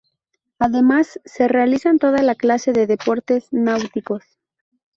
Además 0.57 1.19
se 1.25 1.47
realizan 1.47 1.99
toda 1.99 2.33
clase 2.33 2.73
de 2.73 2.87
deportes 2.87 3.53
náuticos. 3.53 4.23